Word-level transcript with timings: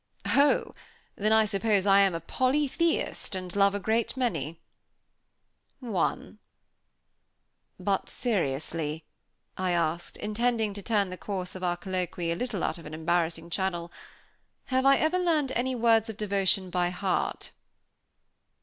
"Oh! 0.33 0.73
Then 1.15 1.31
I 1.31 1.45
suppose 1.45 1.85
I 1.85 1.99
am 1.99 2.15
a 2.15 2.19
polytheist, 2.19 3.35
and 3.35 3.55
love 3.55 3.75
a 3.75 3.79
great 3.79 4.17
many?" 4.17 4.59
"One." 5.79 6.39
"But, 7.79 8.09
seriously," 8.09 9.05
I 9.59 9.73
asked, 9.73 10.17
intending 10.17 10.73
to 10.73 10.81
turn 10.81 11.11
the 11.11 11.17
course 11.19 11.53
of 11.53 11.63
our 11.63 11.77
colloquy 11.77 12.31
a 12.31 12.35
little 12.35 12.63
out 12.63 12.79
of 12.79 12.87
an 12.87 12.95
embarrassing 12.95 13.51
channel, 13.51 13.91
"have 14.73 14.87
I 14.87 14.97
ever 14.97 15.19
learned 15.19 15.51
any 15.51 15.75
words 15.75 16.09
of 16.09 16.17
devotion 16.17 16.71
by 16.71 16.89
heart?" 16.89 17.51